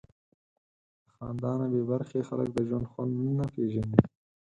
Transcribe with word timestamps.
له 1.05 1.11
خندا 1.17 1.51
نه 1.59 1.67
بېبرخې 1.73 2.19
خلک 2.29 2.49
د 2.53 2.59
ژوند 2.67 2.89
خوند 2.91 3.13
نه 3.39 3.45
پېژني. 3.53 4.01